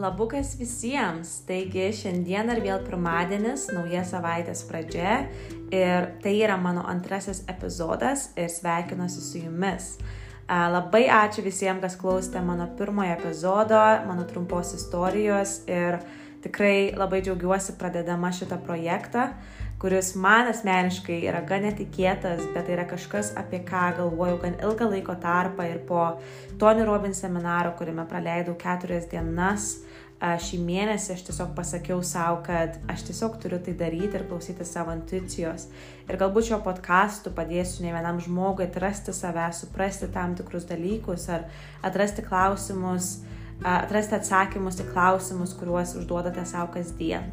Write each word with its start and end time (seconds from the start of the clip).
Labukas 0.00 0.54
visiems. 0.56 1.42
Taigi 1.44 1.90
šiandien 1.92 2.48
ir 2.54 2.62
vėl 2.64 2.80
pirmadienis, 2.86 3.66
nauja 3.74 4.00
savaitės 4.08 4.62
pradžia 4.68 5.26
ir 5.74 6.08
tai 6.24 6.32
yra 6.40 6.56
mano 6.56 6.86
antrasis 6.88 7.42
epizodas 7.50 8.30
ir 8.40 8.48
sveikinuosi 8.48 9.20
su 9.20 9.42
jumis. 9.42 9.90
Labai 10.48 11.04
ačiū 11.12 11.44
visiems, 11.44 11.82
kas 11.84 11.98
klausėte 12.00 12.40
mano 12.42 12.66
pirmojo 12.78 13.12
epizodo, 13.18 13.82
mano 14.08 14.24
trumpos 14.26 14.72
istorijos 14.78 15.60
ir 15.68 16.00
tikrai 16.42 16.90
labai 16.96 17.20
džiaugiuosi 17.22 17.76
pradedama 17.78 18.32
šitą 18.32 18.58
projektą 18.64 19.28
kuris 19.80 20.14
man 20.14 20.50
asmeniškai 20.50 21.22
yra 21.24 21.40
gan 21.48 21.64
netikėtas, 21.64 22.42
bet 22.52 22.66
tai 22.66 22.74
yra 22.74 22.84
kažkas, 22.88 23.32
apie 23.40 23.62
ką 23.64 23.86
galvojau 23.96 24.36
gan 24.42 24.58
ilgą 24.60 24.90
laiko 24.92 25.14
tarpą 25.22 25.64
ir 25.70 25.78
po 25.88 26.02
Tony 26.60 26.84
Robbins 26.84 27.22
seminaro, 27.24 27.72
kuriame 27.78 28.04
praleidau 28.10 28.58
keturias 28.60 29.08
dienas, 29.08 29.70
šį 30.20 30.58
mėnesį 30.66 31.14
aš 31.14 31.22
tiesiog 31.30 31.54
pasakiau 31.56 32.02
savo, 32.04 32.42
kad 32.44 32.76
aš 32.92 33.06
tiesiog 33.08 33.38
turiu 33.40 33.56
tai 33.64 33.72
daryti 33.72 34.18
ir 34.18 34.26
klausyti 34.28 34.66
savo 34.68 34.92
intuicijos. 34.92 35.70
Ir 36.04 36.20
galbūt 36.20 36.50
šio 36.50 36.60
podkastu 36.66 37.32
padėsiu 37.32 37.86
ne 37.86 37.94
vienam 37.96 38.20
žmogui 38.20 38.66
atrasti 38.66 39.16
save, 39.16 39.48
suprasti 39.56 40.10
tam 40.12 40.36
tikrus 40.36 40.68
dalykus 40.68 41.24
ar 41.32 41.48
atrasti 41.80 42.26
klausimus, 42.26 43.22
atrasti 43.64 44.18
atsakymus 44.18 44.84
į 44.84 44.90
klausimus, 44.92 45.56
kuriuos 45.56 45.96
užduodate 46.02 46.44
savo 46.44 46.68
kasdien. 46.76 47.32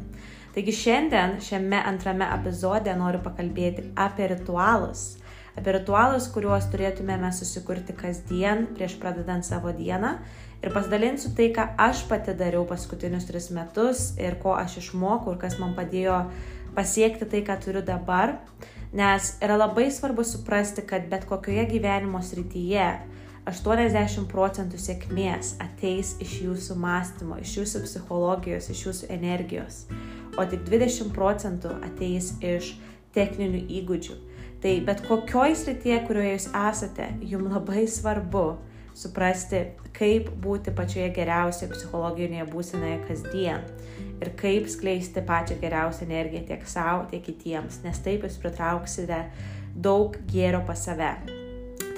Taigi 0.54 0.72
šiandien 0.72 1.36
šiame 1.44 1.78
antrame 1.86 2.26
epizode 2.34 2.94
noriu 2.96 3.20
pakalbėti 3.24 3.90
apie 4.00 4.30
ritualus. 4.32 5.18
Apie 5.58 5.74
ritualus, 5.74 6.28
kuriuos 6.32 6.70
turėtumėme 6.72 7.28
susikurti 7.34 7.96
kasdien 7.98 8.64
prieš 8.76 8.96
pradedant 9.02 9.44
savo 9.44 9.74
dieną. 9.76 10.14
Ir 10.62 10.72
pasidalinsiu 10.74 11.34
tai, 11.38 11.50
ką 11.54 11.68
aš 11.78 12.04
pati 12.10 12.34
dariau 12.38 12.64
paskutinius 12.66 13.28
tris 13.28 13.50
metus 13.54 14.08
ir 14.18 14.38
ko 14.42 14.56
aš 14.58 14.80
išmokau 14.80 15.34
ir 15.34 15.38
kas 15.44 15.58
man 15.60 15.76
padėjo 15.76 16.24
pasiekti 16.78 17.28
tai, 17.28 17.44
ką 17.46 17.58
turiu 17.62 17.84
dabar. 17.86 18.38
Nes 18.94 19.34
yra 19.44 19.58
labai 19.60 19.90
svarbu 19.92 20.24
suprasti, 20.24 20.82
kad 20.82 21.10
bet 21.12 21.28
kokioje 21.28 21.68
gyvenimo 21.74 22.22
srityje 22.24 22.88
80 23.48 24.26
procentų 24.32 24.80
sėkmės 24.80 25.54
ateis 25.62 26.16
iš 26.24 26.38
jūsų 26.46 26.78
mąstymo, 26.82 27.38
iš 27.44 27.58
jūsų 27.60 27.84
psichologijos, 27.84 28.72
iš 28.72 28.86
jūsų 28.88 29.12
energijos 29.14 29.84
o 30.38 30.46
tik 30.48 30.64
20 30.68 31.12
procentų 31.16 31.74
ateis 31.84 32.32
iš 32.44 32.76
techninių 33.16 33.64
įgūdžių. 33.80 34.16
Tai 34.62 34.72
bet 34.86 35.04
kokioj 35.06 35.54
srityje, 35.58 36.00
kurioje 36.08 36.32
jūs 36.34 36.48
esate, 36.50 37.12
jums 37.30 37.52
labai 37.54 37.84
svarbu 37.90 38.46
suprasti, 38.98 39.68
kaip 39.94 40.32
būti 40.42 40.74
pačioje 40.74 41.12
geriausioje 41.14 41.70
psichologinėje 41.74 42.48
būsenoje 42.50 42.98
kasdien 43.06 43.66
ir 44.18 44.32
kaip 44.38 44.66
skleisti 44.70 45.22
pačią 45.26 45.58
geriausią 45.62 46.06
energiją 46.08 46.44
tiek 46.50 46.66
savo, 46.66 47.06
tiek 47.10 47.22
kitiems, 47.26 47.82
nes 47.84 48.02
taip 48.02 48.26
jūs 48.26 48.38
pritrauksite 48.42 49.24
daug 49.78 50.18
gėrio 50.30 50.64
pas 50.66 50.82
save. 50.88 51.12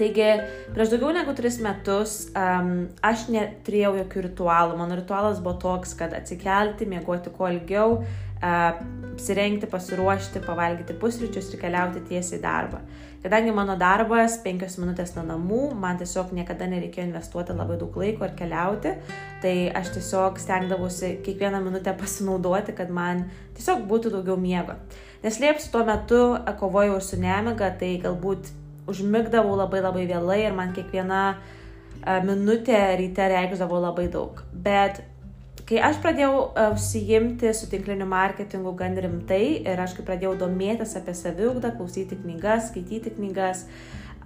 Taigi, 0.01 0.29
prieš 0.73 0.95
daugiau 0.95 1.13
negu 1.13 1.35
tris 1.37 1.59
metus 1.61 2.15
um, 2.33 2.87
aš 3.05 3.27
neturėjau 3.33 3.99
jokių 3.99 4.23
ritualų. 4.31 4.79
Mano 4.81 4.97
ritualas 4.97 5.43
buvo 5.45 5.59
toks, 5.61 5.93
kad 5.99 6.15
atsikelti, 6.17 6.89
miegoti 6.89 7.33
kuo 7.35 7.51
ilgiau, 7.53 7.99
apsirengti, 8.41 9.69
pasiruošti, 9.69 10.41
pavalgyti 10.47 10.97
pusryčius 10.97 11.51
ir 11.53 11.61
keliauti 11.61 12.01
tiesiai 12.09 12.39
į 12.39 12.43
darbą. 12.45 12.81
Kadangi 13.21 13.53
mano 13.53 13.75
darbas 13.77 14.39
penkios 14.41 14.79
minutės 14.81 15.13
nuo 15.13 15.27
namų, 15.29 15.61
man 15.77 15.99
tiesiog 16.01 16.31
niekada 16.33 16.65
nereikėjo 16.71 17.05
investuoti 17.11 17.53
labai 17.53 17.77
daug 17.83 17.99
laiko 18.01 18.25
ir 18.25 18.33
keliauti, 18.39 18.95
tai 19.43 19.55
aš 19.77 19.93
tiesiog 19.99 20.41
stengdavausi 20.41 21.19
kiekvieną 21.27 21.61
minutę 21.67 21.93
pasinaudoti, 22.01 22.73
kad 22.79 22.89
man 22.89 23.27
tiesiog 23.59 23.85
būtų 23.91 24.15
daugiau 24.17 24.39
miego. 24.41 24.79
Neslėpsiu, 25.21 25.69
tuo 25.75 25.85
metu 25.85 26.23
kovojau 26.63 26.97
su 27.05 27.21
nemiga, 27.21 27.69
tai 27.77 27.99
galbūt 28.01 28.49
užmigdavau 28.89 29.53
labai 29.61 29.85
labai 29.85 30.07
vėlai 30.09 30.41
ir 30.47 30.57
man 30.57 30.73
kiekviena 30.73 31.25
minutė 32.25 32.79
ryte 32.97 33.29
reikšdavo 33.29 33.85
labai 33.85 34.09
daug. 34.09 34.41
Bet 34.53 35.03
Kai 35.71 35.79
aš 35.87 36.01
pradėjau 36.03 36.35
e, 36.35 36.65
užsijimti 36.75 37.53
su 37.55 37.69
tinkliniu 37.71 38.07
marketingu 38.11 38.73
gan 38.79 38.97
rimtai 38.99 39.61
ir 39.61 39.79
aš 39.79 39.95
kai 39.99 40.07
pradėjau 40.09 40.33
domėtis 40.41 40.97
apie 40.99 41.15
saviugdą, 41.15 41.71
klausyti 41.77 42.19
knygas, 42.19 42.73
skaityti 42.73 43.13
knygas, 43.15 43.67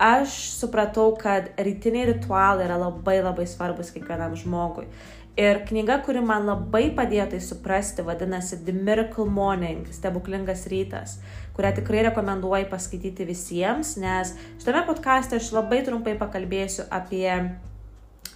aš 0.01 0.39
supratau, 0.55 1.11
kad 1.21 1.51
rytiniai 1.61 2.07
ritualai 2.15 2.65
yra 2.65 2.79
labai 2.81 3.19
labai 3.21 3.45
svarbus 3.51 3.93
kiekvienam 3.93 4.39
žmogui. 4.41 4.87
Ir 5.37 5.65
knyga, 5.67 5.99
kuri 6.07 6.21
man 6.23 6.45
labai 6.47 6.93
padėjo 6.95 7.27
tai 7.33 7.41
suprasti, 7.43 8.05
vadinasi 8.07 8.61
The 8.65 8.73
Miracle 8.73 9.27
Morning, 9.27 9.83
stebuklingas 9.91 10.63
rytas, 10.71 11.17
kurią 11.57 11.73
tikrai 11.81 12.05
rekomenduoju 12.07 12.69
paskaityti 12.71 13.27
visiems, 13.27 13.97
nes 13.99 14.31
šitame 14.61 14.85
podkastė 14.87 15.41
aš 15.43 15.51
labai 15.57 15.83
trumpai 15.83 16.15
pakalbėsiu 16.21 16.87
apie 16.87 17.27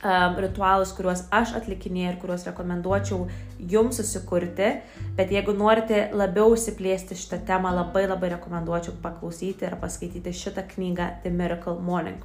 um, 0.04 0.38
ritualus, 0.42 0.92
kuriuos 0.97 1.25
aš 1.34 1.54
atlikinėjau 1.59 2.12
ir 2.12 2.19
kuriuos 2.22 2.47
rekomenduočiau 2.48 3.26
jums 3.72 3.98
susikurti, 4.00 4.70
bet 5.19 5.32
jeigu 5.34 5.54
norite 5.56 6.06
labiau 6.14 6.54
įsiplėsti 6.56 7.19
šitą 7.19 7.41
temą, 7.48 7.72
labai 7.75 8.06
labai 8.06 8.32
rekomenduočiau 8.37 8.98
paklausyti 9.03 9.66
ir 9.66 9.78
paskaityti 9.81 10.34
šitą 10.34 10.66
knygą 10.75 11.10
The 11.25 11.34
Miracle 11.34 11.78
Morning. 11.82 12.22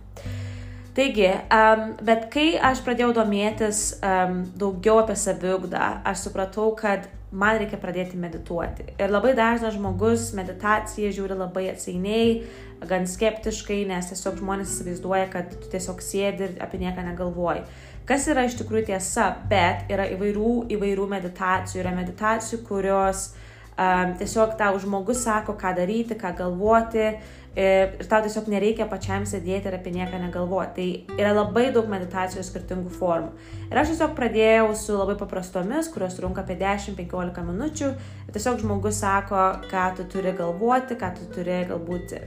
Taigi, 0.94 1.31
um, 1.50 1.88
bet 2.06 2.28
kai 2.33 2.51
aš 2.62 2.83
pradėjau 2.85 3.16
domėtis 3.17 3.95
um, 3.97 4.44
daugiau 4.62 5.00
apie 5.01 5.17
saviugdą, 5.17 5.88
aš 6.06 6.28
supratau, 6.28 6.69
kad 6.78 7.07
man 7.33 7.57
reikia 7.57 7.79
pradėti 7.81 8.19
medituoti. 8.19 8.85
Ir 9.01 9.11
labai 9.11 9.33
dažnas 9.38 9.73
žmogus 9.75 10.29
meditaciją 10.38 11.11
žiūri 11.16 11.38
labai 11.39 11.66
atsainiai, 11.71 12.44
gan 12.88 13.07
skeptiškai, 13.09 13.83
nes 13.89 14.11
tiesiog 14.11 14.38
žmonės 14.41 14.75
įsivaizduoja, 14.75 15.29
kad 15.33 15.55
tu 15.55 15.71
tiesiog 15.73 16.03
sėdi 16.03 16.47
ir 16.47 16.55
apie 16.63 16.81
nieką 16.83 17.05
negalvoji. 17.09 17.66
Kas 18.07 18.27
yra 18.27 18.44
iš 18.44 18.57
tikrųjų 18.59 18.89
tiesa, 18.91 19.29
bet 19.49 19.88
yra 19.94 20.09
įvairių, 20.11 20.53
įvairių 20.75 21.07
meditacijų. 21.13 21.79
Yra 21.85 21.94
meditacijų, 21.95 22.59
kurios 22.67 23.29
um, 23.77 24.11
tiesiog 24.19 24.57
tau 24.59 24.75
žmogus 24.83 25.23
sako, 25.23 25.55
ką 25.59 25.71
daryti, 25.77 26.17
ką 26.19 26.33
galvoti 26.41 27.13
ir 27.55 28.07
tau 28.09 28.21
tiesiog 28.25 28.47
nereikia 28.49 28.87
pačiam 28.89 29.27
sėdėti 29.29 29.69
ir 29.69 29.77
apie 29.77 29.93
nieką 29.93 30.19
negalvoti. 30.23 30.85
Tai 31.07 31.17
yra 31.21 31.33
labai 31.37 31.67
daug 31.75 31.89
meditacijos 31.91 32.49
skirtingų 32.49 32.93
formų. 32.97 33.33
Ir 33.69 33.81
aš 33.81 33.93
tiesiog 33.93 34.15
pradėjau 34.17 34.71
su 34.79 34.97
labai 34.97 35.15
paprastomis, 35.19 35.91
kurios 35.93 36.17
trunka 36.17 36.41
apie 36.41 36.57
10-15 36.61 37.45
minučių. 37.49 37.91
Tiesiog 38.33 38.63
žmogus 38.63 39.03
sako, 39.03 39.43
ką 39.69 39.85
tu 39.99 40.07
turi 40.15 40.33
galvoti, 40.37 40.97
ką 40.97 41.13
tu 41.19 41.29
turi 41.35 41.61
galbūt 41.69 42.17
e, 42.17 42.25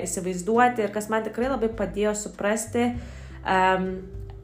įsivaizduoti 0.00 0.86
ir 0.86 0.94
kas 0.94 1.10
man 1.12 1.26
tikrai 1.28 1.52
labai 1.52 1.68
padėjo 1.76 2.16
suprasti 2.24 2.88
um, 2.88 3.90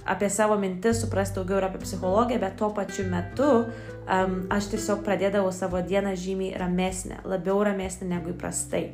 apie 0.05 0.29
savo 0.33 0.57
mintis, 0.61 1.01
suprasti 1.01 1.41
daugiau 1.41 1.61
ir 1.61 1.71
apie 1.71 1.81
psichologiją, 1.85 2.41
bet 2.43 2.57
tuo 2.61 2.71
pačiu 2.77 3.07
metu 3.09 3.51
um, 3.57 4.37
aš 4.53 4.71
tiesiog 4.75 5.05
pradėdavau 5.07 5.53
savo 5.55 5.81
dieną 5.85 6.15
žymiai 6.19 6.57
ramesnė, 6.61 7.23
labiau 7.29 7.61
ramesnė 7.65 8.09
negu 8.15 8.35
įprastai. 8.35 8.89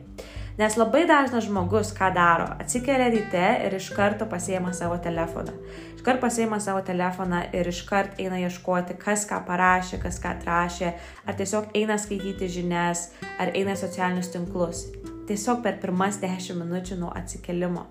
Nes 0.57 0.73
labai 0.81 1.03
dažnas 1.05 1.45
žmogus 1.45 1.91
ką 1.93 2.07
daro? 2.17 2.47
Atsikelia 2.57 3.11
ryte 3.13 3.45
ir 3.67 3.75
iš 3.77 3.91
karto 3.93 4.25
pasiema 4.25 4.71
savo 4.73 4.97
telefoną. 5.05 5.53
Iškart 5.99 6.21
pasiema 6.21 6.57
savo 6.65 6.81
telefoną 6.81 7.43
ir 7.53 7.69
iškart 7.69 8.15
eina 8.23 8.39
ieškoti, 8.41 8.95
kas 8.97 9.27
ką 9.29 9.43
parašė, 9.45 9.99
kas 10.01 10.17
ką 10.23 10.31
atrašė, 10.33 10.93
ar 11.29 11.37
tiesiog 11.37 11.75
eina 11.77 11.99
skaityti 12.01 12.49
žinias, 12.55 13.11
ar 13.37 13.53
eina 13.53 13.75
socialinius 13.77 14.33
tinklus. 14.33 14.87
Tiesiog 15.29 15.61
per 15.61 15.77
pirmas 15.83 16.17
10 16.23 16.57
minučių 16.57 16.97
nuo 17.03 17.11
atsikelimo. 17.13 17.85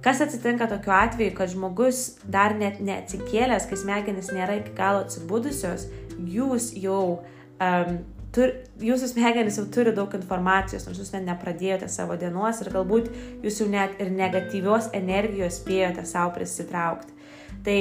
Kas 0.00 0.22
atsitinka 0.24 0.70
tokiu 0.70 0.94
atveju, 0.96 1.34
kad 1.36 1.52
žmogus 1.52 2.14
dar 2.24 2.54
net 2.56 2.80
neatsikėlęs, 2.80 3.68
kai 3.68 3.76
smegenys 3.76 4.32
nėra 4.32 4.56
iki 4.62 4.72
galo 4.78 5.04
atsibudusios, 5.04 5.84
jūs 6.16 6.70
jau 6.80 7.02
um, 7.60 8.00
tur, 8.34 8.52
jūsų 8.82 9.12
smegenys 9.12 9.58
jau 9.60 9.66
turi 9.72 9.94
daug 9.96 10.12
informacijos, 10.16 10.86
nors 10.86 11.00
jūs 11.00 11.12
net 11.14 11.26
nepradėjote 11.28 11.88
savo 11.90 12.18
dienos 12.20 12.62
ir 12.62 12.72
galbūt 12.74 13.10
jūs 13.44 13.62
jau 13.62 13.70
net 13.70 13.98
ir 14.02 14.12
negatyvios 14.14 14.90
energijos 14.96 15.60
spėjote 15.62 16.06
savo 16.08 16.34
prisitraukti. 16.36 17.16
Tai 17.64 17.78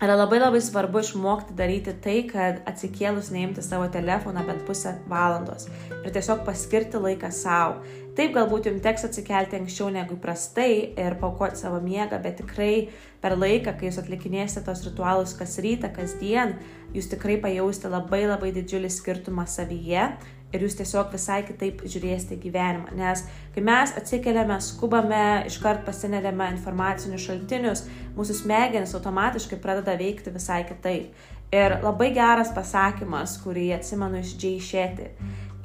yra 0.00 0.16
labai 0.16 0.40
labai 0.40 0.60
svarbu 0.64 1.02
išmokti 1.04 1.56
daryti 1.56 1.94
tai, 2.04 2.18
kad 2.28 2.62
atsikėlus 2.68 3.30
neimti 3.34 3.64
savo 3.64 3.88
telefoną 3.92 4.44
bent 4.48 4.64
pusę 4.68 4.96
valandos 5.10 5.68
ir 6.00 6.10
tiesiog 6.14 6.44
paskirti 6.46 7.00
laiką 7.00 7.30
savo. 7.34 7.82
Taip, 8.18 8.32
galbūt 8.34 8.66
jums 8.66 8.82
teks 8.82 9.04
atsikelti 9.06 9.54
anksčiau 9.60 9.86
negu 9.94 10.16
įprastai 10.16 10.72
ir 10.98 11.14
paukoti 11.20 11.60
savo 11.60 11.78
miegą, 11.84 12.18
bet 12.22 12.40
tikrai 12.40 12.88
per 13.22 13.36
laiką, 13.38 13.76
kai 13.78 13.86
jūs 13.86 14.00
atlikinėsite 14.02 14.64
tos 14.66 14.82
ritualus 14.88 15.36
kas 15.38 15.54
rytą, 15.62 15.92
kasdien, 15.94 16.56
jūs 16.96 17.06
tikrai 17.12 17.38
pajausite 17.42 17.90
labai 17.92 18.24
labai 18.26 18.50
didžiulį 18.56 18.90
skirtumą 18.90 19.46
savyje 19.46 20.08
ir 20.50 20.64
jūs 20.64 20.74
tiesiog 20.80 21.12
visai 21.14 21.40
kitaip 21.46 21.84
žiūrėsite 21.86 22.38
gyvenimą. 22.42 22.90
Nes 22.98 23.22
kai 23.54 23.62
mes 23.62 23.92
atsikeliame, 23.98 24.56
skubame, 24.64 25.44
iškart 25.46 25.84
pasineriame 25.86 26.48
informacinius 26.56 27.28
šaltinius, 27.28 27.84
mūsų 28.16 28.40
smegenys 28.40 28.96
automatiškai 28.98 29.60
pradeda 29.62 29.94
veikti 30.00 30.34
visai 30.34 30.64
kitaip. 30.68 31.14
Ir 31.54 31.76
labai 31.82 32.10
geras 32.14 32.50
pasakymas, 32.54 33.36
kurį 33.42 33.70
atsimenu 33.78 34.20
iš 34.22 34.34
Jay 34.38 34.58
Shetty. 34.62 35.08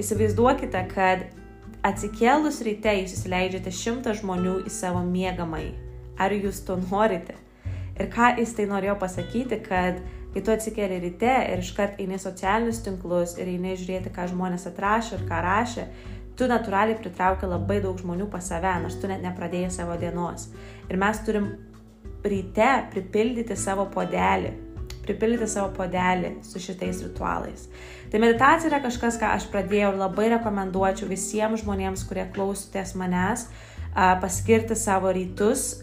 Įsivaizduokite, 0.01 0.81
kad 0.93 1.25
atsikėlus 1.85 2.61
ryte 2.65 2.93
jūs 2.97 3.13
įsileidžiate 3.19 3.73
šimtą 3.73 4.15
žmonių 4.19 4.59
į 4.65 4.71
savo 4.73 5.03
mėgamąjį. 5.05 5.73
Ar 6.21 6.33
jūs 6.33 6.63
to 6.65 6.77
norite? 6.79 7.35
Ir 7.99 8.09
ką 8.11 8.33
jis 8.39 8.55
tai 8.57 8.65
norėjo 8.67 8.95
pasakyti, 8.99 9.59
kad 9.63 10.01
kai 10.33 10.43
tu 10.43 10.51
atsikeli 10.51 10.97
ryte 11.03 11.31
ir 11.51 11.61
iškart 11.63 12.01
eini 12.03 12.17
socialinius 12.19 12.81
tinklus 12.83 13.37
ir 13.39 13.51
eini 13.51 13.75
žiūrėti, 13.79 14.11
ką 14.15 14.27
žmonės 14.33 14.67
atrašė 14.71 15.19
ir 15.19 15.23
ką 15.29 15.39
rašė, 15.45 15.85
tu 16.35 16.49
natūraliai 16.51 16.97
pritraukia 16.99 17.47
labai 17.47 17.79
daug 17.83 17.99
žmonių 18.01 18.27
pas 18.31 18.49
save, 18.51 18.73
nors 18.83 18.97
tu 18.99 19.07
net 19.11 19.23
nepradėjai 19.23 19.71
savo 19.77 19.95
dienos. 20.01 20.49
Ir 20.89 20.99
mes 20.99 21.21
turim 21.27 21.53
ryte 22.25 22.71
pripildyti 22.91 23.55
savo 23.59 23.85
podelį, 23.93 24.51
pripildyti 25.05 25.47
savo 25.47 25.71
podelį 25.77 26.35
su 26.43 26.59
šitais 26.59 27.03
ritualais. 27.05 27.69
Tai 28.15 28.19
meditacija 28.23 28.69
yra 28.69 28.77
kažkas, 28.79 29.17
ką 29.19 29.27
aš 29.35 29.49
pradėjau 29.51 29.89
ir 29.91 29.97
labai 29.99 30.29
rekomenduočiau 30.31 31.09
visiems 31.09 31.65
žmonėms, 31.65 32.05
kurie 32.07 32.23
klausotės 32.31 32.93
manęs, 32.95 33.41
paskirti 34.21 34.77
savo 34.79 35.11
rytus 35.11 35.81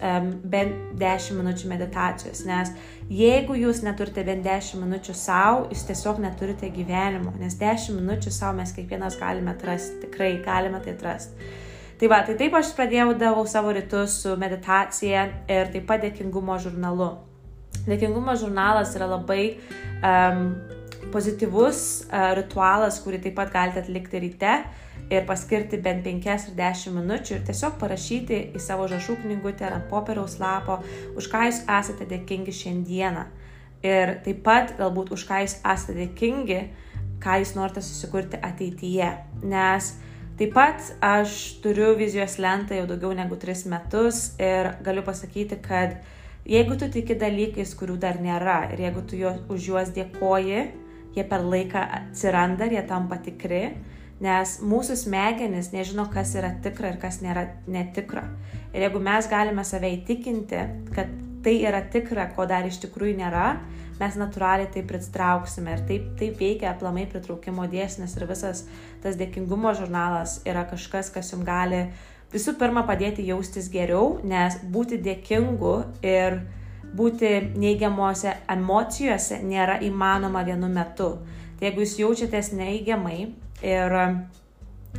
bent 0.55 0.97
10 0.97 1.37
minučių 1.37 1.69
meditacijos, 1.75 2.41
nes 2.49 2.73
jeigu 3.13 3.59
jūs 3.61 3.83
neturite 3.85 4.25
bent 4.25 4.49
10 4.49 4.81
minučių 4.81 5.19
savo, 5.27 5.69
jūs 5.69 5.85
tiesiog 5.93 6.25
neturite 6.25 6.73
gyvenimo, 6.73 7.37
nes 7.37 7.61
10 7.61 8.01
minučių 8.01 8.33
savo 8.33 8.57
mes 8.63 8.73
kiekvienas 8.81 9.21
galime 9.21 9.53
atrasti, 9.53 10.01
tikrai 10.07 10.39
galime 10.41 10.81
tai 10.81 10.97
atrasti. 10.97 11.53
Tai 12.01 12.15
va, 12.17 12.25
tai 12.25 12.41
taip 12.41 12.57
aš 12.57 12.73
pradėjau 12.81 13.13
davau 13.13 13.45
savo 13.45 13.77
rytus 13.77 14.23
su 14.25 14.39
meditacija 14.41 15.29
ir 15.53 15.77
taip 15.77 15.85
pat 15.85 16.09
dėkingumo 16.09 16.57
žurnalu. 16.65 17.13
Dėkingumo 17.85 18.41
žurnalas 18.41 18.97
yra 18.97 19.13
labai 19.19 19.43
um, 20.01 20.47
pozityvus 21.13 21.83
uh, 22.07 22.31
ritualas, 22.39 23.01
kurį 23.03 23.23
taip 23.27 23.37
pat 23.41 23.53
galite 23.53 23.83
atlikti 23.83 24.23
ryte 24.23 24.55
ir 25.13 25.27
paskirti 25.27 25.81
bent 25.83 26.05
5 26.05 26.29
ar 26.33 26.55
10 26.59 26.95
minučių 26.97 27.37
ir 27.37 27.43
tiesiog 27.49 27.77
parašyti 27.81 28.39
į 28.57 28.63
savo 28.63 28.87
žašų 28.91 29.19
knygutę 29.25 29.67
ar 29.69 29.79
ant 29.79 29.89
popieriaus 29.91 30.39
lapo, 30.41 30.79
už 31.17 31.29
ką 31.33 31.47
jūs 31.49 31.63
esate 31.67 32.07
dėkingi 32.09 32.55
šiandieną. 32.61 33.27
Ir 33.83 34.17
taip 34.25 34.45
pat 34.47 34.77
galbūt 34.79 35.13
už 35.17 35.27
ką 35.29 35.43
jūs 35.43 35.59
esate 35.59 35.99
dėkingi, 35.99 36.61
ką 37.23 37.43
jūs 37.43 37.55
norite 37.59 37.83
susikurti 37.85 38.39
ateityje. 38.39 39.11
Nes 39.43 39.93
taip 40.39 40.55
pat 40.57 40.95
aš 41.03 41.37
turiu 41.65 41.93
vizijos 41.99 42.39
lentą 42.43 42.79
jau 42.79 42.87
daugiau 42.91 43.13
negu 43.17 43.39
3 43.39 43.67
metus 43.73 44.33
ir 44.41 44.73
galiu 44.87 45.05
pasakyti, 45.07 45.59
kad 45.63 45.99
jeigu 46.49 46.79
tu 46.79 46.89
tiki 46.91 47.19
dalykais, 47.19 47.75
kurių 47.79 47.99
dar 48.01 48.23
nėra 48.23 48.73
ir 48.73 48.87
jeigu 48.87 49.05
tu 49.07 49.19
juos, 49.19 49.43
už 49.53 49.69
juos 49.73 49.93
dėkoji, 49.95 50.71
jie 51.17 51.25
per 51.29 51.45
laiką 51.45 51.83
atsiranda 51.99 52.69
ir 52.69 52.79
jie 52.79 52.85
tampa 52.89 53.19
tikri, 53.23 53.65
nes 54.23 54.59
mūsų 54.63 54.97
smegenys 55.01 55.73
nežino, 55.75 56.07
kas 56.13 56.35
yra 56.39 56.53
tikra 56.63 56.93
ir 56.93 57.01
kas 57.03 57.21
nėra 57.25 57.49
netikra. 57.67 58.29
Ir 58.73 58.87
jeigu 58.87 59.03
mes 59.03 59.29
galime 59.31 59.65
save 59.67 59.91
įtikinti, 59.99 60.63
kad 60.95 61.11
tai 61.43 61.57
yra 61.67 61.83
tikra, 61.91 62.29
ko 62.37 62.47
dar 62.47 62.69
iš 62.69 62.79
tikrųjų 62.85 63.17
nėra, 63.19 63.47
mes 63.99 64.17
natūraliai 64.19 64.71
tai 64.73 64.85
pritrauksime 64.87 65.77
ir 65.77 65.85
taip, 65.89 66.07
taip 66.19 66.39
veikia 66.41 66.71
aplamai 66.73 67.05
pritraukimo 67.11 67.67
dėsnis 67.71 68.15
ir 68.19 68.27
visas 68.31 68.65
tas 69.03 69.19
dėkingumo 69.19 69.75
žurnalas 69.79 70.41
yra 70.49 70.65
kažkas, 70.71 71.11
kas 71.15 71.33
jums 71.35 71.47
gali 71.47 71.85
visų 72.33 72.57
pirma 72.61 72.87
padėti 72.89 73.27
jaustis 73.27 73.69
geriau, 73.73 74.19
nes 74.25 74.57
būti 74.73 74.99
dėkingu 75.03 75.75
ir 76.07 76.41
būti 76.97 77.31
neigiamuose 77.57 78.35
emocijose 78.53 79.41
nėra 79.45 79.79
įmanoma 79.85 80.45
vienu 80.47 80.69
metu. 80.73 81.15
Tai 81.59 81.69
jeigu 81.69 81.85
jūs 81.85 81.99
jaučiatės 82.01 82.53
neigiamai 82.59 83.19
ir 83.63 83.97
um, 83.97 84.19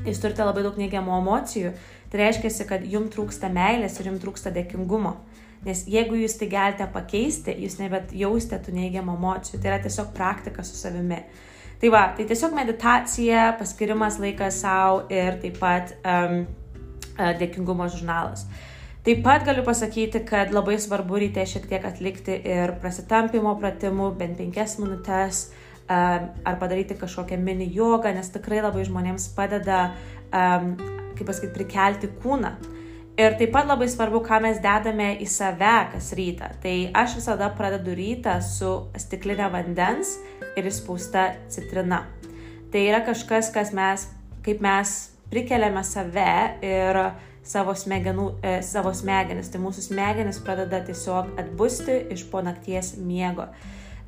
jūs 0.08 0.22
turite 0.24 0.46
labai 0.46 0.64
daug 0.66 0.80
neigiamų 0.80 1.18
emocijų, 1.20 1.74
tai 2.10 2.24
reiškia, 2.24 2.68
kad 2.70 2.86
jums 2.88 3.14
trūksta 3.14 3.50
meilės 3.54 4.00
ir 4.00 4.10
jums 4.10 4.24
trūksta 4.24 4.54
dėkingumo. 4.56 5.16
Nes 5.64 5.86
jeigu 5.88 6.18
jūs 6.20 6.36
tai 6.40 6.50
galite 6.52 6.88
pakeisti, 6.92 7.56
jūs 7.64 7.78
nebet 7.80 8.12
jausite 8.16 8.60
tų 8.66 8.74
neigiamų 8.76 9.16
emocijų. 9.16 9.62
Tai 9.62 9.70
yra 9.72 9.80
tiesiog 9.86 10.10
praktika 10.16 10.66
su 10.68 10.76
savimi. 10.76 11.22
Tai 11.80 11.92
va, 11.92 12.02
tai 12.18 12.26
tiesiog 12.28 12.56
meditacija, 12.56 13.54
paskirimas 13.60 14.20
laikas 14.20 14.60
savo 14.64 15.06
ir 15.12 15.40
taip 15.44 15.58
pat 15.60 15.96
um, 16.04 16.44
dėkingumo 17.40 17.88
žurnalas. 17.92 18.46
Taip 19.04 19.20
pat 19.26 19.44
galiu 19.44 19.66
pasakyti, 19.68 20.22
kad 20.24 20.54
labai 20.56 20.78
svarbu 20.80 21.20
ryte 21.20 21.44
šiek 21.44 21.68
tiek 21.68 21.84
atlikti 21.86 22.38
ir 22.48 22.72
prasitampimo 22.80 23.52
pratimų, 23.60 24.14
bent 24.16 24.38
penkias 24.40 24.78
minutės, 24.80 25.50
uh, 25.50 25.64
ar 25.90 26.60
padaryti 26.60 26.96
kažkokią 26.96 27.38
mini 27.38 27.68
jogą, 27.74 28.14
nes 28.16 28.30
tikrai 28.32 28.62
labai 28.64 28.86
žmonėms 28.88 29.30
padeda, 29.36 29.94
kaip 30.32 31.26
pasakyti, 31.28 31.54
prikelti 31.54 32.10
kūną. 32.24 32.54
Ir 33.20 33.36
taip 33.38 33.52
pat 33.54 33.68
labai 33.70 33.86
svarbu, 33.92 34.24
ką 34.26 34.40
mes 34.42 34.58
dedame 34.64 35.12
į 35.22 35.28
save 35.30 35.74
kas 35.92 36.10
rytą. 36.18 36.50
Tai 36.64 36.76
aš 37.04 37.20
visada 37.20 37.52
pradedu 37.54 37.94
rytą 37.94 38.40
su 38.42 38.72
stiklinė 38.98 39.52
vandens 39.54 40.16
ir 40.58 40.66
įspausta 40.66 41.36
citrina. 41.54 42.08
Tai 42.74 42.82
yra 42.82 43.04
kažkas, 43.06 43.52
kas 43.54 43.70
mes, 43.76 44.08
kaip 44.42 44.64
mes 44.66 44.96
prikeliame 45.30 45.84
save 45.86 46.58
ir 46.66 47.00
savo, 47.44 47.76
smegenų, 47.76 48.28
e, 48.42 48.58
savo 48.64 48.94
smegenis. 48.96 49.52
Tai 49.52 49.62
mūsų 49.64 49.88
smegenis 49.90 50.42
pradeda 50.44 50.82
tiesiog 50.86 51.36
atbusti 51.40 52.00
iš 52.16 52.26
po 52.32 52.42
nakties 52.42 52.96
miego. 52.98 53.50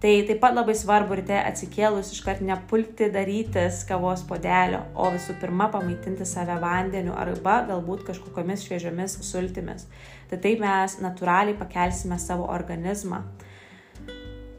Tai 0.05 0.11
taip 0.27 0.41
pat 0.43 0.53
labai 0.53 0.75
svarbu 0.75 1.15
ryte 1.17 1.37
atsikėlus 1.39 2.11
iškart 2.13 2.41
nepulti 2.45 3.07
darytis 3.09 3.79
kavos 3.87 4.25
podelio, 4.27 4.83
o 4.93 5.07
visų 5.13 5.37
pirma 5.41 5.69
pamaitinti 5.71 6.27
save 6.27 6.57
vandeniu 6.61 7.15
arba 7.17 7.61
galbūt 7.69 8.03
kažkokiamis 8.09 8.67
šviežiomis 8.67 9.15
sultimis. 9.25 9.87
Tai 10.29 10.41
taip 10.43 10.61
mes 10.61 10.99
natūraliai 11.01 11.57
pakelsime 11.57 12.19
savo 12.21 12.45
organizmą. 12.51 13.23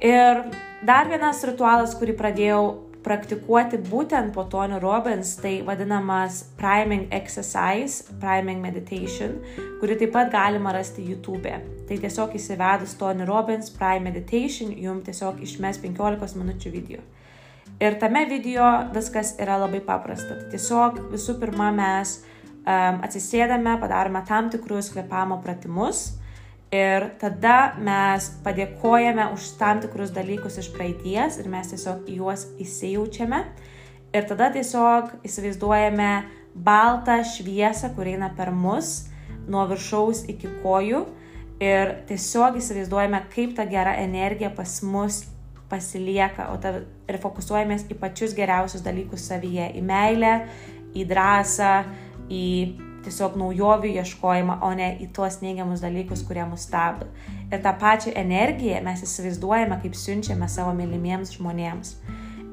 Ir 0.03 0.43
dar 0.89 1.09
vienas 1.13 1.45
ritualas, 1.47 1.95
kurį 2.01 2.17
pradėjau 2.17 2.65
praktikuoti 3.07 3.79
būtent 3.87 4.33
po 4.35 4.45
Tony 4.51 4.81
Robbins, 4.83 5.37
tai 5.39 5.61
vadinamas 5.67 6.43
priming 6.59 7.07
exercise, 7.15 8.03
priming 8.21 8.59
meditation, 8.63 9.37
kurį 9.81 10.01
taip 10.01 10.13
pat 10.17 10.33
galima 10.35 10.75
rasti 10.75 11.05
YouTube. 11.07 11.53
Tai 11.87 11.99
tiesiog 12.03 12.35
įsivedus 12.35 12.97
Tony 12.99 13.27
Robbins 13.29 13.71
Prime 13.71 14.03
Meditation, 14.09 14.75
jums 14.75 15.07
tiesiog 15.07 15.39
išmes 15.47 15.79
15 15.85 16.41
minučių 16.41 16.75
video. 16.75 17.05
Ir 17.79 17.99
tame 18.01 18.25
video 18.27 18.67
viskas 18.95 19.37
yra 19.43 19.59
labai 19.61 19.83
paprasta. 19.85 20.41
Tai 20.41 20.51
tiesiog 20.55 21.03
visų 21.13 21.39
pirma 21.39 21.71
mes 21.77 22.19
um, 22.19 23.03
atsisėdame, 23.07 23.79
padarome 23.83 24.23
tam 24.27 24.51
tikrus 24.51 24.91
kvepamo 24.95 25.39
pratimus 25.45 26.09
Ir 26.77 27.11
tada 27.21 27.77
mes 27.79 28.27
padėkojame 28.45 29.29
už 29.33 29.53
tam 29.61 29.81
tikrus 29.81 30.11
dalykus 30.13 30.59
iš 30.61 30.73
praeities 30.75 31.39
ir 31.41 31.49
mes 31.49 31.71
tiesiog 31.73 32.09
juos 32.11 32.47
įsijaučiame. 32.61 33.43
Ir 34.17 34.27
tada 34.29 34.49
tiesiog 34.55 35.15
įsivaizduojame 35.27 36.11
baltą 36.57 37.21
šviesą, 37.27 37.93
kur 37.95 38.09
eina 38.11 38.33
per 38.37 38.51
mus 38.53 39.07
nuo 39.47 39.65
viršaus 39.71 40.25
iki 40.33 40.51
kojų. 40.65 41.05
Ir 41.63 41.95
tiesiog 42.11 42.59
įsivaizduojame, 42.61 43.23
kaip 43.33 43.55
ta 43.57 43.65
gera 43.69 43.95
energija 44.03 44.51
pas 44.53 44.81
mus 44.85 45.23
pasilieka, 45.71 46.51
ta, 46.63 46.75
ir 47.09 47.19
fokusuojamės 47.23 47.87
į 47.91 47.97
pačius 48.01 48.35
geriausius 48.37 48.85
dalykus 48.85 49.25
savyje- 49.31 49.71
į 49.81 49.83
meilę, 49.83 50.35
į 50.95 51.07
drąsą, 51.09 51.73
į 52.31 52.47
tiesiog 53.07 53.39
naujovių 53.41 53.95
ieškojimą, 54.03 54.59
o 54.67 54.73
ne 54.77 54.93
į 55.03 55.09
tuos 55.17 55.41
neigiamus 55.43 55.85
dalykus, 55.85 56.25
kurie 56.27 56.45
mus 56.49 56.67
stabdo. 56.69 57.09
Ir 57.49 57.63
tą 57.65 57.73
pačią 57.81 58.13
energiją 58.19 58.83
mes 58.85 59.03
įsivaizduojame, 59.07 59.81
kaip 59.83 59.97
siunčiame 59.99 60.49
savo 60.51 60.75
mylimiems 60.77 61.35
žmonėms. 61.39 61.97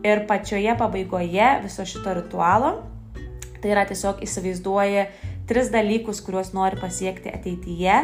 Ir 0.03 0.25
pačioje 0.29 0.74
pabaigoje 0.79 1.50
viso 1.63 1.86
šito 1.88 2.13
ritualo, 2.17 2.75
tai 3.63 3.72
yra 3.72 3.86
tiesiog 3.88 4.22
įsivaizduoji 4.25 5.05
tris 5.48 5.72
dalykus, 5.72 6.22
kuriuos 6.24 6.51
nori 6.55 6.79
pasiekti 6.79 7.31
ateityje 7.31 8.00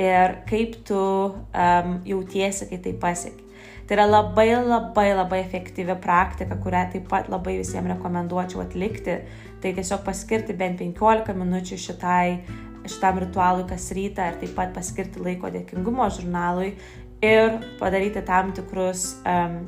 ir 0.00 0.38
kaip 0.48 0.78
tu 0.88 1.00
um, 1.00 1.98
jautiesi, 2.04 2.68
kai 2.70 2.80
tai 2.84 2.94
pasieki. 3.00 3.44
Tai 3.86 3.94
yra 3.96 4.06
labai 4.10 4.48
labai 4.56 5.10
labai 5.14 5.40
efektyvi 5.44 5.94
praktika, 6.02 6.58
kurią 6.58 6.86
taip 6.92 7.06
pat 7.10 7.28
labai 7.30 7.60
visiems 7.60 7.92
rekomenduočiau 7.94 8.64
atlikti. 8.64 9.20
Tai 9.62 9.72
tiesiog 9.72 10.04
paskirti 10.04 10.54
bent 10.56 10.80
15 10.82 11.34
minučių 11.36 11.78
šitai, 11.80 12.38
šitam 12.86 13.18
ritualui 13.24 13.66
kas 13.68 13.88
rytą 13.96 14.30
ir 14.30 14.38
taip 14.42 14.54
pat 14.58 14.74
paskirti 14.76 15.22
laiko 15.22 15.50
dėkingumo 15.50 16.06
žurnalui 16.12 16.74
ir 17.24 17.58
padaryti 17.80 18.22
tam 18.26 18.52
tikrus 18.54 19.16
um, 19.26 19.58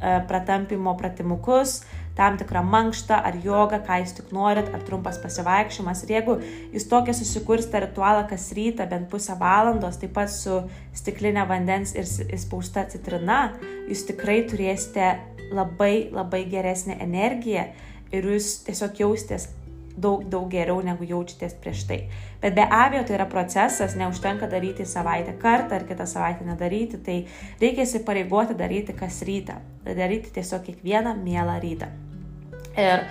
pratampimo 0.00 0.94
pratimukus, 0.96 1.82
tam 2.16 2.36
tikrą 2.40 2.62
mankštą 2.66 3.18
ar 3.28 3.36
jogą, 3.44 3.80
ką 3.84 4.00
jūs 4.02 4.14
tik 4.16 4.32
norit, 4.34 4.68
ar 4.74 4.82
trumpas 4.84 5.20
pasivaikščiojimas. 5.22 6.02
Ir 6.04 6.14
jeigu 6.16 6.36
jūs 6.74 6.88
tokia 6.90 7.14
susikursite 7.16 7.84
ritualą 7.84 8.24
kas 8.28 8.48
rytą, 8.56 8.88
bent 8.90 9.08
pusę 9.12 9.36
valandos, 9.40 10.00
taip 10.00 10.16
pat 10.16 10.32
su 10.32 10.62
stiklinė 10.96 11.46
vandens 11.48 11.94
ir 11.96 12.08
įspausta 12.36 12.86
citrina, 12.92 13.52
jūs 13.88 14.06
tikrai 14.08 14.40
turėsite 14.50 15.14
labai 15.52 16.10
labai 16.14 16.44
geresnę 16.50 16.96
energiją 17.02 17.68
ir 18.12 18.26
jūs 18.34 18.52
tiesiog 18.66 19.00
jaustės 19.04 19.48
daug, 20.00 20.24
daug 20.30 20.48
geriau 20.50 20.80
negu 20.84 21.06
jaučiatės 21.06 21.56
prieš 21.62 21.84
tai. 21.88 22.00
Bet 22.42 22.56
be 22.56 22.64
abejo, 22.64 23.04
tai 23.06 23.16
yra 23.18 23.26
procesas, 23.30 23.96
neužtenka 23.98 24.48
daryti 24.50 24.86
savaitę 24.88 25.34
kartą 25.40 25.76
ar 25.78 25.86
kitą 25.88 26.06
savaitę 26.08 26.46
nedaryti, 26.48 27.00
tai 27.04 27.18
reikia 27.60 27.86
įsipareigoti 27.86 28.56
daryti 28.58 28.96
kas 28.96 29.20
rytą, 29.26 29.58
daryti 29.84 30.32
tiesiog 30.36 30.64
kiekvieną 30.68 31.16
mielą 31.20 31.58
rytą. 31.62 31.90
Ir 32.80 33.04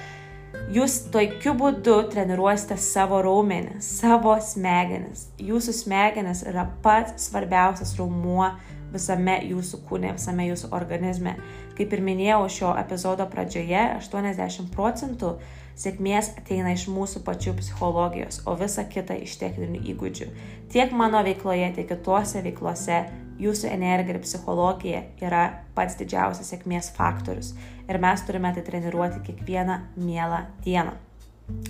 jūs 0.74 1.04
tokiu 1.14 1.54
būdu 1.60 2.00
treniruosite 2.14 2.78
savo 2.82 3.22
raumenį, 3.26 3.80
savo 3.86 4.36
smegenis. 4.42 5.28
Jūsų 5.42 5.76
smegenis 5.84 6.44
yra 6.48 6.66
pats 6.84 7.30
svarbiausias 7.30 7.96
raumuo 8.00 8.54
visame 8.94 9.38
jūsų 9.46 9.84
kūne, 9.86 10.16
visame 10.18 10.48
jūsų 10.50 10.72
organizme. 10.74 11.36
Kaip 11.80 11.94
ir 11.96 12.02
minėjau 12.04 12.42
šio 12.52 12.70
epizodo 12.76 13.24
pradžioje, 13.32 13.84
80 14.02 14.68
procentų 14.74 15.38
sėkmės 15.80 16.34
ateina 16.42 16.74
iš 16.76 16.90
mūsų 16.92 17.22
pačių 17.24 17.54
psichologijos, 17.62 18.42
o 18.44 18.58
visa 18.60 18.84
kita 18.84 19.16
iš 19.24 19.38
techninių 19.40 19.80
įgūdžių. 19.94 20.28
Tiek 20.74 20.92
mano 20.92 21.22
veikloje, 21.24 21.70
tiek 21.78 21.88
kitose 21.88 22.44
veiklose 22.44 23.06
jūsų 23.40 23.70
energija 23.72 24.18
ir 24.18 24.24
psichologija 24.26 25.04
yra 25.24 25.44
pats 25.78 25.96
didžiausias 26.02 26.52
sėkmės 26.52 26.92
faktorius. 26.98 27.54
Ir 27.88 28.02
mes 28.04 28.26
turime 28.28 28.52
tai 28.58 28.66
treniruoti 28.68 29.24
kiekvieną 29.30 29.80
mielą 29.96 30.42
dieną. 30.66 30.98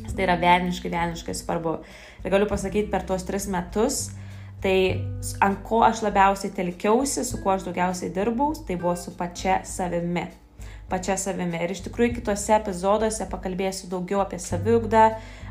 Tai 0.09 0.25
yra 0.25 0.39
velniškai, 0.41 0.89
velniškai 0.91 1.37
svarbu. 1.37 1.77
Ir 2.25 2.33
galiu 2.33 2.49
pasakyti, 2.49 2.89
per 2.89 3.05
tuos 3.07 3.29
tris 3.29 3.45
metus 3.51 4.07
Tai 4.63 4.75
ant 5.45 5.61
ko 5.63 5.83
aš 5.87 6.03
labiausiai 6.03 6.51
telkiausi, 6.55 7.23
su 7.23 7.39
kuo 7.43 7.53
aš 7.53 7.63
daugiausiai 7.67 8.11
dirbau, 8.15 8.51
tai 8.67 8.75
buvo 8.75 8.95
su 8.99 9.15
pačia 9.15 9.61
savimi. 9.63 10.25
Pačia 10.89 11.15
savimi. 11.21 11.59
Ir 11.61 11.71
iš 11.71 11.83
tikrųjų 11.85 12.17
kitose 12.17 12.55
epizoduose 12.57 13.27
pakalbėsiu 13.29 13.87
daugiau 13.91 14.23
apie 14.23 14.39
saviugdą, 14.41 15.05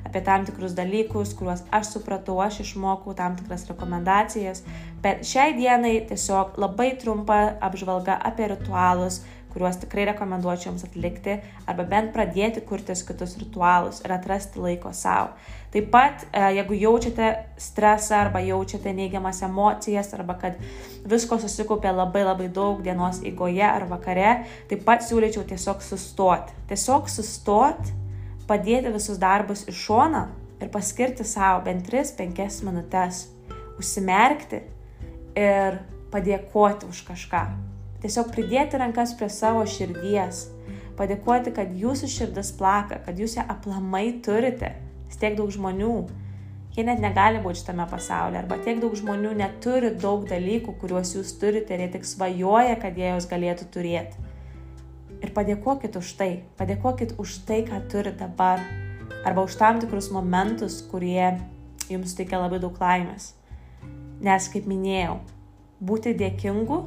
apie 0.05 0.23
tam 0.27 0.45
tikrus 0.45 0.75
dalykus, 0.77 1.33
kuriuos 1.39 1.63
aš 1.73 1.95
supratau, 1.95 2.37
aš 2.43 2.61
išmokau, 2.67 3.15
tam 3.17 3.39
tikras 3.39 3.65
rekomendacijas. 3.71 4.65
Bet 5.03 5.23
šiai 5.29 5.55
dienai 5.57 5.95
tiesiog 6.11 6.59
labai 6.61 6.91
trumpa 7.01 7.39
apžvalga 7.65 8.19
apie 8.29 8.51
ritualus, 8.53 9.23
kuriuos 9.59 9.81
tikrai 9.83 10.05
rekomenduočiau 10.13 10.71
jums 10.71 10.85
atlikti, 10.87 11.35
arba 11.67 11.83
bent 11.91 12.13
pradėti 12.15 12.63
kurtis 12.67 13.03
kitus 13.03 13.35
ritualus 13.41 13.99
ir 14.05 14.13
atrasti 14.15 14.61
laiko 14.63 14.93
savo. 14.95 15.33
Taip 15.75 15.89
pat, 15.91 16.23
e, 16.31 16.43
jeigu 16.55 16.77
jaučiate 16.79 17.31
stresą 17.59 18.21
arba 18.23 18.39
jaučiate 18.41 18.93
neigiamas 18.95 19.43
emocijas, 19.43 20.13
arba 20.15 20.37
kad 20.39 20.61
visko 21.11 21.41
susikaupė 21.43 21.91
labai 21.91 22.23
labai 22.23 22.47
daug 22.49 22.85
dienos 22.87 23.19
eigoje 23.27 23.67
ar 23.67 23.89
vakare, 23.91 24.45
taip 24.71 24.85
pat 24.87 25.03
siūlyčiau 25.03 25.43
tiesiog 25.51 25.83
sustoti. 25.83 26.55
Tiesiog 26.71 27.11
sustoti, 27.11 27.97
padėti 28.47 28.95
visus 28.95 29.19
darbus 29.19 29.67
iš 29.69 29.81
šoną 29.89 30.29
ir 30.63 30.71
paskirti 30.71 31.27
savo 31.27 31.65
bent 31.67 31.91
3-5 31.91 32.63
minutės, 32.69 33.27
užsimerkti 33.79 34.63
ir 35.35 35.83
padėkoti 36.15 36.87
už 36.89 37.03
kažką 37.11 37.43
Tiesiog 38.03 38.31
pridėti 38.31 38.79
rankas 38.79 39.11
prie 39.19 39.27
savo 39.33 39.65
širdies, 39.67 40.45
padėkoti, 40.99 41.51
kad 41.55 41.73
jūsų 41.75 42.11
širdis 42.13 42.53
plaka, 42.55 43.01
kad 43.03 43.19
jūs 43.19 43.35
ją 43.39 43.47
aplamai 43.51 44.21
turite. 44.23 44.77
Tiek 45.19 45.35
daug 45.35 45.51
žmonių, 45.51 45.95
jie 46.77 46.85
net 46.87 47.01
negali 47.03 47.41
būti 47.43 47.65
šitame 47.65 47.89
pasaulyje, 47.91 48.45
arba 48.45 48.59
tiek 48.63 48.79
daug 48.79 48.95
žmonių 48.95 49.33
neturi 49.41 49.91
daug 49.99 50.29
dalykų, 50.31 50.77
kuriuos 50.79 51.17
jūs 51.17 51.33
turite 51.41 51.75
ir 51.75 51.83
jie 51.83 51.89
tik 51.97 52.07
svajoja, 52.07 52.77
kad 52.79 52.99
jie 52.99 53.09
juos 53.11 53.27
galėtų 53.27 53.67
turėti. 53.75 54.27
Ir 55.19 55.33
padėkokit 55.35 55.99
už 55.99 56.13
tai, 56.21 56.31
padėkokit 56.61 57.17
už 57.19 57.41
tai, 57.49 57.65
ką 57.67 57.81
turite 57.91 58.21
dabar, 58.21 58.63
arba 59.27 59.43
už 59.43 59.59
tam 59.59 59.83
tikrus 59.83 60.13
momentus, 60.15 60.79
kurie 60.87 61.33
jums 61.91 62.15
teikia 62.15 62.39
labai 62.39 62.63
daug 62.63 62.79
laimės. 62.79 63.33
Nes, 64.23 64.47
kaip 64.53 64.71
minėjau, 64.71 65.19
būti 65.83 66.15
dėkingu 66.19 66.85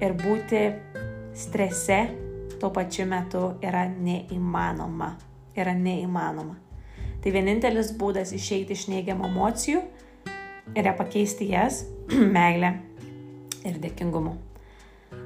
ir 0.00 0.16
būti 0.18 0.64
strese 1.36 2.00
tuo 2.60 2.70
pačiu 2.74 3.06
metu 3.08 3.54
yra 3.64 3.86
neįmanoma. 3.88 5.14
Yra 5.56 5.72
neįmanoma. 5.76 6.58
Tai 7.20 7.32
vienintelis 7.34 7.92
būdas 7.96 8.32
išeiti 8.36 8.76
iš 8.76 8.86
neigiamų 8.92 9.28
emocijų 9.28 9.80
yra 10.76 10.94
pakeisti 10.96 11.50
jas 11.52 11.82
meilę 12.36 12.76
ir 13.66 13.80
dėkingumu. 13.82 14.36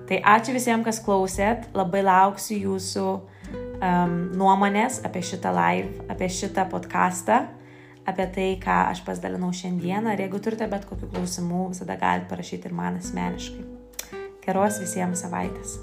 Tai 0.08 0.18
ačiū 0.34 0.54
visiems, 0.56 0.84
kas 0.84 1.00
klausėt. 1.04 1.68
Labai 1.76 2.02
lauksiu 2.04 2.58
jūsų 2.60 3.04
um, 3.14 4.16
nuomonės 4.36 5.00
apie 5.06 5.22
šitą 5.24 5.52
live, 5.56 6.08
apie 6.12 6.28
šitą 6.32 6.66
podcastą, 6.72 7.44
apie 8.08 8.26
tai, 8.34 8.48
ką 8.60 8.80
aš 8.90 9.04
pasidalinau 9.06 9.52
šiandieną. 9.54 10.12
Ir 10.12 10.26
jeigu 10.26 10.42
turite 10.44 10.68
bet 10.70 10.88
kokių 10.88 11.12
klausimų, 11.14 11.70
visada 11.72 11.96
galite 12.00 12.28
parašyti 12.32 12.70
ir 12.70 12.76
man 12.76 13.00
asmeniškai. 13.00 13.73
Geros 14.44 14.76
visiems 14.82 15.24
savaitės. 15.24 15.78